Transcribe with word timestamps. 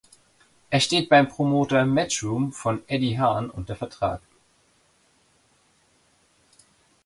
Er 0.71 0.79
steht 0.79 1.09
beim 1.09 1.27
Promoter 1.27 1.85
"Matchroom" 1.85 2.53
von 2.53 2.81
Eddie 2.87 3.17
Hearn 3.19 3.51
unter 3.51 3.75
Vertrag. 3.75 4.19